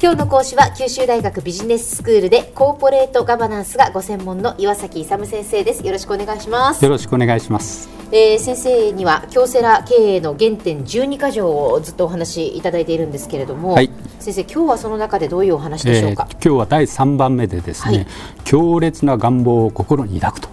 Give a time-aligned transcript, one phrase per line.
[0.00, 5.84] 今日の講師は九州大学ビジネススクールでコーポレートガバナンスがご専門の岩崎勇先生です。
[5.84, 6.84] よろしくお願いします。
[6.84, 7.88] よろしくお願いします。
[8.12, 13.90] えー、先生には京セラ経営の原点12か条をずっとお話しいただいているんですけれども、はい、
[14.20, 18.06] 先生今日はその中でどういうお話でしょうか、えー、今日は第3番目でですね、はい、
[18.44, 20.48] 強烈な願望を心に抱く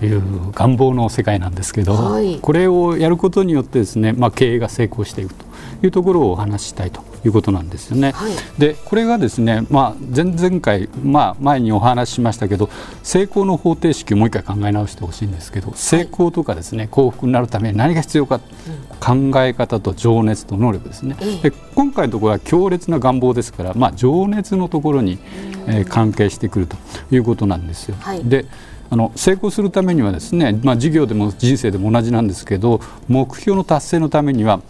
[0.00, 5.51] という願望の世界なんですけど、はい、これをやることによってですね、まあ、経営が成功していくと
[5.82, 8.12] いうところをお話したいということなんですよね。
[8.12, 12.68] はい、でこれがですね、まあ、前々回、まあ、前にお話ししましたけど
[13.02, 21.16] 成功の方程式をもう一回考え直してほしいんですけど成功とかですね幸福になるために何が必要か、うん、考え方と情熱と能力ですね。
[21.42, 25.18] で今回のところは強烈な願望ですから、まあ、情熱のところに、
[25.66, 26.76] えー、関係してくると
[27.10, 27.96] いうことなんですよ。
[28.00, 28.46] はい、で
[28.92, 34.60] あの成功するためにはですね、まあ、事業でも人生でも同じなんですけど目標の達成のためには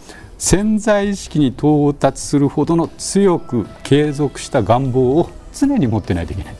[0.43, 6.55] 潜在意識に到達するほどの強く継続した願望を常に持ってないといけない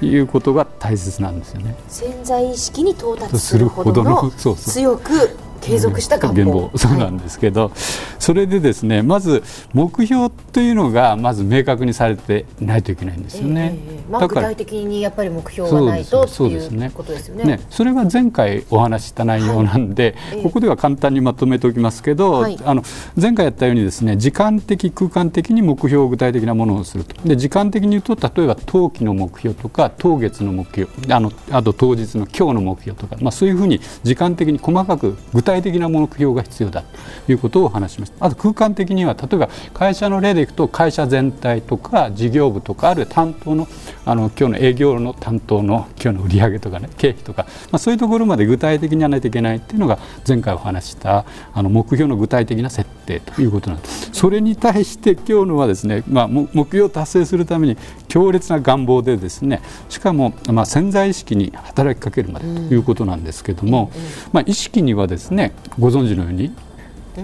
[0.00, 1.74] ということが大切なんですよね。
[1.88, 7.72] 潜在意識に到達するほどの強く継続した願望、そうなんですけど、はい、
[8.18, 9.42] それでですねまず
[9.72, 13.76] 目標というのがまず明確にされてないといけないんですよね。
[13.76, 16.90] えー、まあ、具体的にやっぱり目標がないとそうですね。
[16.94, 17.44] ことですよね。
[17.44, 22.82] ねそれは前回お話した内容なんで、はい、ここでは簡単にまとめておきますけど、はい、あの
[23.20, 27.14] 前回やったようにですね時間的空間的に目標具体的なものをすると。
[27.22, 36.82] で時間的に言うと例えば冬季の目標とか当月の目標あのあと当日の今日の目標とか、まあ、そういうふうに時間的に細かく具体的な目標が必要だ
[37.26, 38.26] ということを話しました。
[38.26, 43.66] あと空間的には例えば会社の例でいくと会社全体とか事業部とかあるいは担当の
[44.04, 54.10] あの今日の営業の担当の今日の売り上げとかね経費とか、まあ、そういうところまで具体的にやらないといけないっていうのが前回お話したあの目標の具体的な設定ということなんです。
[54.12, 57.76] それに対して今日のはですね、まあ、目標を達成するために
[58.08, 63.90] 強烈な願望でですねしかも、まあ、潜在意識に働きかけるまでということなんですけども、
[64.32, 65.37] まあ、意識にはですね
[65.78, 66.52] ご存知のように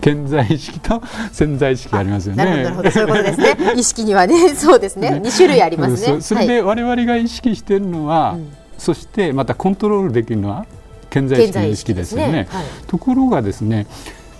[0.00, 1.02] 健在意識と
[1.32, 2.44] 潜在意識がありますよね。
[2.44, 3.56] なるほど、そういうことですね。
[3.76, 5.20] 意識にはね、 そうですね。
[5.22, 6.20] 二、種類ありますね。
[6.20, 8.40] それで我々が意識しているのは、はい、
[8.78, 10.66] そしてまたコントロールできるのは
[11.10, 12.32] 健在意識の意識ですよね。
[12.32, 13.86] ねはい、ところがですね、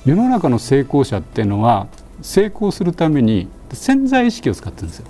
[0.04, 1.86] 世の中の成功者っていうのは
[2.22, 5.06] 成功するために潜在意識を使ってるんですよ。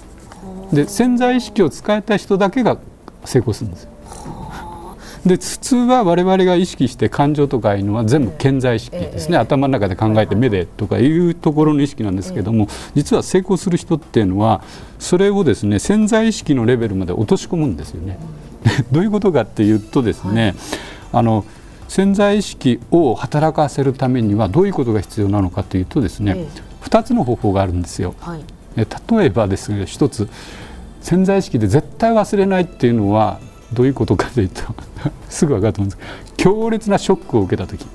[0.72, 2.78] で潜在意識を使えた人だけが
[3.24, 3.90] 成功するんですよ。
[5.26, 14.62] で普通は我々が意識して感情とかいうのは全部健在意識ですね、頭の中で考えて目でとかいうところの意識なんですけども実は成功する人っていうのは
[14.98, 18.18] それをですね潜在意識のレベルまで落とし込むんですよね。
[18.92, 20.54] どういうことかっていうとですね、
[21.12, 21.44] あの
[21.88, 26.46] 潜在意識を働かせるためにはどういうことが必要なのかというとですね、
[26.82, 28.14] 2つの方法があるんですよ。
[28.20, 28.40] はい、
[28.76, 30.28] 例えばですね一つ
[31.00, 33.38] 潜在意識で絶対忘れないっていうのは
[33.74, 34.62] どういうことかというと
[35.28, 37.86] すぐ分かると思うんですけど強烈なショックを受けた時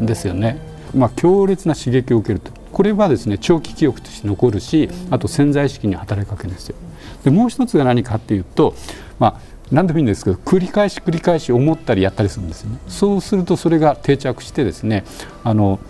[0.00, 0.58] ですよね、
[0.94, 6.76] まあ、強烈な刺激を受けるとこれはですね長期記憶として残るしあと潜在意識に働きかけるんですよ。
[7.24, 8.74] でもう一つが何かっていうと、
[9.18, 9.40] まあ、
[9.70, 12.78] 何でもいいんですけど繰り返し繰り返し思ったりやったりするんですよね。
[12.88, 15.04] そうするとそれが定着してですね
[15.44, 15.80] あの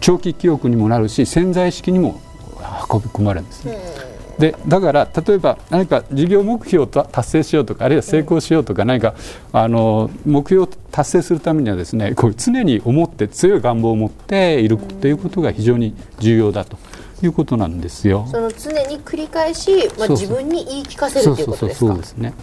[0.00, 2.20] 長期記憶にもなるし潜在意識にも
[2.90, 4.11] 運び込まれるんですね。
[4.38, 9.14] でだから例えば何か事業目標を達成しようとかあるいは成功しようとか何か
[9.52, 16.76] あの目標を達成するためにはですねこう常に思って強い願望を持っているということが非常に重要だと。
[17.22, 18.26] いうことなんですよ。
[18.32, 21.86] その常に繰り返し、まあ、自分に言い聞かせるということですか？
[21.86, 22.34] そうですね。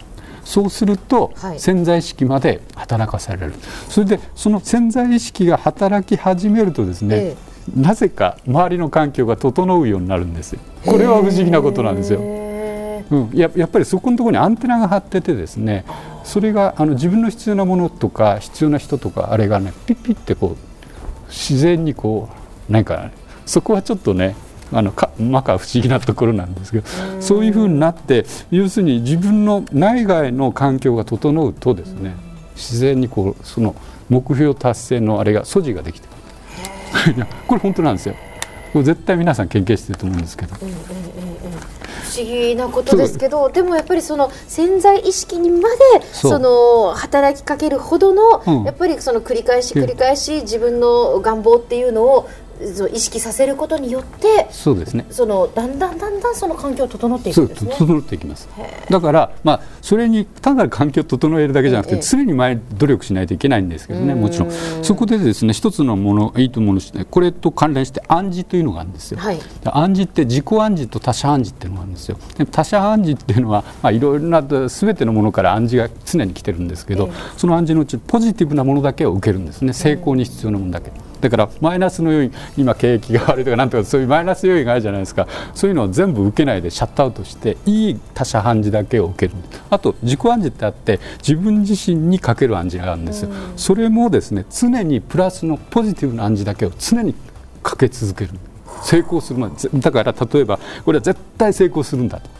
[0.42, 3.54] そうすると潜在意識まで働かされる、はい、
[3.90, 10.60] それでその潜在意識が働き始めるとですね、ええなぜか周りの環境が整うようになるんですよ。
[10.84, 12.20] これは不思議なことなんですよ。
[13.10, 15.84] うん、ややっぱりそこのところにアンテナが張っててですね
[16.22, 22.28] それがあの自分の必要なものとか必要な人とかあれがねピッピッてこう自然にこ
[22.68, 23.10] うなんか
[23.46, 24.36] そこはちょっとね
[24.72, 26.86] あのかまか不思議なところなんですけど
[27.20, 32.14] そういうふうになって要するに自分の内外の環境が整うとですね
[32.54, 33.74] 自然にこうその
[34.08, 36.19] 目標達成のあれが素地ができていや
[37.46, 38.14] これ本当なんですよ。
[38.72, 45.76] これ絶対皆さん研究してると思うんですけど、うんうんうんうん、不思議なことですけどでもやっぱりその潜在意識にまで
[46.12, 52.28] その働きかけるほどの、うん、やっぱりその繰り返し繰り返し自分の願望っていうのを
[52.92, 55.06] 意識させることによってそうですね。
[55.10, 57.74] そのだんだんだんだんその環境を整っていくんですね。
[57.78, 58.48] 整っていきます。
[58.88, 64.50] だから、まあ、それに単なる環境を整えるだけじゃなくて、常に前努力しないといけないんですけどねもちろん。
[64.82, 72.18] そこでですね一つのものいいと思うのこれと関連して暗示というのがあるんですよ、はい、暗示って自己暗示と他者暗示っていうのがあるんですよ。
[72.36, 79.72] で他者暗示っていうのは、まあ、いろいろなすべてのものから暗示が常に来てるんですけど、その暗示のうちポジティブなものだけを受けるんですね。
[79.72, 80.90] 成功に必要なものだけ。
[81.20, 85.26] だからマイナスの要因今景気が悪いとかなんとかそういうマイナス要因があるじゃないですか。
[85.54, 89.34] そういうのを全部受けないでシャットアウトしていい他者暗示だけを受ける。
[89.70, 97.14] あと自己暗示ってあって自分自身にかける暗示があるんですよ、それもですね常にプラスのポジティブな暗示だけを常に
[97.62, 98.30] かけ続ける。
[98.82, 99.54] 成功するまで。
[99.74, 102.30] だから例えばこれは絶対成功するんだと。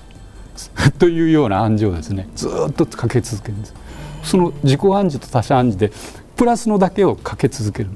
[0.99, 3.75] というような暗示をですねずっとかけ続けるんです。
[4.23, 5.93] その自己暗示と他者暗示で
[6.37, 7.91] プラスのだけをかけ続ける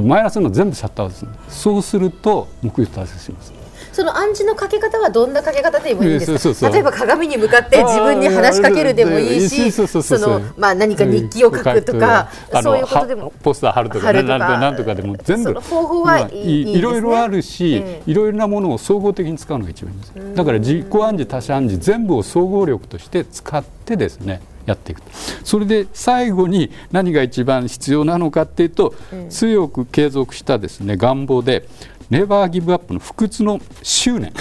[0.00, 1.30] でマイナスの全部シャットアウトする。
[1.48, 3.56] そうすると目標達成します。
[3.92, 6.68] その暗示のかけ方はどんなかけ方でもいいんですか？
[6.68, 9.86] 例えば鏡に向かって自分に話しかけるでもいいしそ
[10.18, 12.28] のまあ何か日記を書くとか、
[12.62, 13.32] そういうことでも。
[13.42, 15.54] ポスター貼るとかなんとかでも全部。
[15.54, 25.02] 方法はいろいろあるし、いろいろなものを総合的に使うのが一番いいんですだから自己暗示他者暗示全部を総合力として使ってですねやっていく
[25.44, 28.94] それで最後に何が一番必要なのかっていうと、
[29.30, 31.68] 強く継続したですね願望で
[32.10, 34.32] ネバーギブアップの不屈の執念、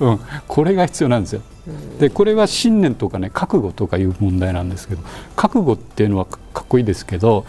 [0.00, 1.42] うん、これが必要なんですよ。
[1.98, 5.02] でこれは信念とかね覚悟とかいう問題なんですけど
[5.34, 7.44] 覚悟っていうのはかっこいいですけど、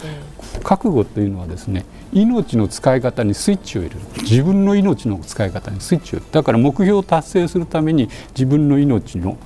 [0.64, 4.02] 覚悟っていうのはですね命の使い方にスイッチを入れる。
[4.24, 6.32] 自分の命の使い方にスイッチを入れる。
[6.32, 9.38] だから目標を達成するために自分の命の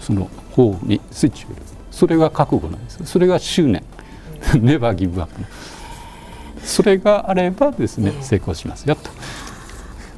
[0.00, 1.66] その方にスイッチを入れる
[1.98, 3.00] それが覚悟なんです。
[3.04, 3.82] それが執念。
[4.60, 5.42] ネバーギブアップ。
[6.64, 9.10] それがあればですね成功しますよと。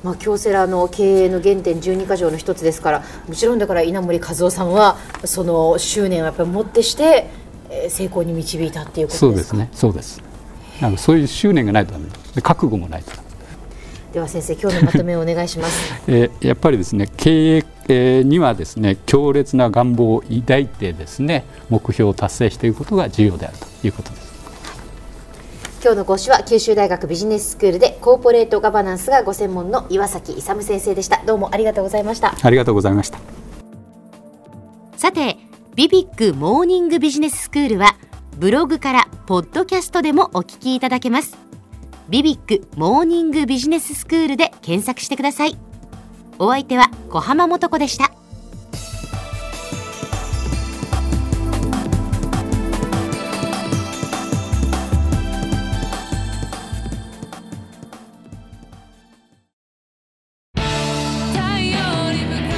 [0.04, 7.28] まあ、京セラの経営の原点12か条の一つですからもちろんだから稲森和夫さんはその執念をやっぱり持ってして
[7.88, 9.70] 成功に導いたっていうことそうですね。
[9.72, 10.22] そうです。
[10.82, 13.12] なんかそういう執念がないとダメで覚悟もないと
[14.12, 17.66] では先生今日のまとめをお願いします、 えー、やっぱりですね経営えー、
[18.24, 24.30] にはですね強烈な願望を抱いてですね目標を達成していくことが重要であるということです。
[25.82, 31.22] 今日の講師は九州大学ビジネススクールでコーポレートガバナンスがご専門の岩崎勇先生でした。
[31.24, 32.34] どうもありがとうございました。
[32.42, 33.18] ありがとうございました。
[34.96, 35.38] さて
[35.74, 37.96] ビビックモーニングビジネススクールは
[38.36, 41.50] ブログからポッドキャストでもお聞きいただけます。
[42.10, 45.56] ビビックモーニングビジネススクールで検索してください
[46.42, 48.10] お相手は小浜もとこでした。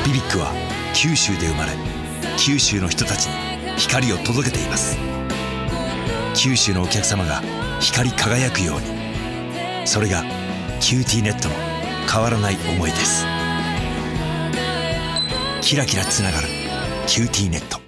[0.04, 0.52] BBIQ は
[0.94, 1.72] 九州で生まれ
[2.38, 3.32] 九州の人たちに
[3.78, 4.96] 光を届けています。
[6.36, 7.42] 九州のお客様が
[7.80, 9.88] 光り輝くように。
[9.88, 10.22] それが
[10.78, 11.54] QTnetの
[12.08, 13.31] 変わらない思いです。
[15.62, 16.48] キラキラつながる
[17.06, 17.81] QTnet。